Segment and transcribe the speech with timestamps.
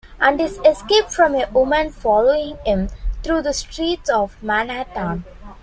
[0.19, 2.89] And his escape from a women following him
[3.21, 5.23] through the streets of Manhattan.